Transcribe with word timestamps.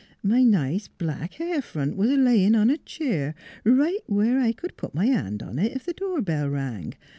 My 0.23 0.41
nice 0.41 0.87
black 0.87 1.33
hair 1.35 1.61
front 1.61 1.95
was 1.95 2.09
a 2.09 2.15
layin' 2.15 2.55
on 2.55 2.71
a 2.71 2.79
cheer, 2.79 3.35
right 3.63 4.01
where 4.07 4.39
I 4.39 4.49
c'd 4.51 4.75
put 4.75 4.95
m' 4.95 5.03
hand 5.07 5.43
on 5.43 5.59
it 5.59 5.75
ef 5.75 5.85
the 5.85 5.93
door 5.93 6.21
bell 6.23 6.49
rang. 6.49 6.95